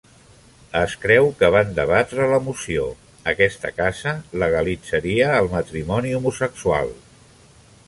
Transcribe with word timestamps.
Es 0.77 0.93
creu 1.01 1.27
que 1.41 1.49
van 1.55 1.75
debatre 1.79 2.25
la 2.31 2.39
moció 2.47 2.87
Aquesta 3.33 3.73
casa 3.83 4.15
legalitzaria 4.47 5.31
el 5.43 5.53
matrimoni 5.55 6.19
homosexual. 6.23 6.93